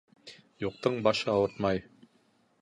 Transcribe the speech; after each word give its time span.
Юҡтың 0.63 0.97
башы 1.09 1.29
ауыртмай. 1.35 1.85